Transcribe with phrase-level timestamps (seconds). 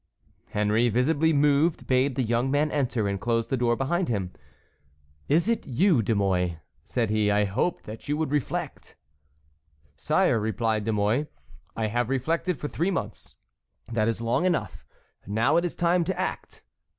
[0.49, 4.33] Henry, visibly moved, bade the young man enter and closed the door behind him.
[5.29, 8.95] "Is it you, De Mouy?" said he; "I hoped that you would reflect."
[9.95, 11.27] "Sire," replied De Mouy,
[11.75, 13.35] "I have reflected for three months;
[13.91, 14.83] that is long enough.
[15.27, 16.63] Now it is time to act."